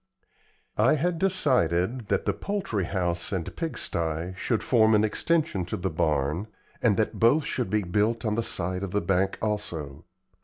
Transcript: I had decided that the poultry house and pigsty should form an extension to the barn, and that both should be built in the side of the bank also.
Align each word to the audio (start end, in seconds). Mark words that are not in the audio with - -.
I 0.79 0.95
had 0.95 1.19
decided 1.19 2.07
that 2.07 2.25
the 2.25 2.33
poultry 2.33 2.85
house 2.85 3.31
and 3.31 3.55
pigsty 3.55 4.33
should 4.35 4.63
form 4.63 4.95
an 4.95 5.03
extension 5.03 5.63
to 5.65 5.77
the 5.77 5.91
barn, 5.91 6.47
and 6.81 6.97
that 6.97 7.19
both 7.19 7.45
should 7.45 7.69
be 7.69 7.83
built 7.83 8.25
in 8.25 8.33
the 8.33 8.41
side 8.41 8.81
of 8.81 8.89
the 8.89 9.01
bank 9.01 9.37
also. 9.43 10.03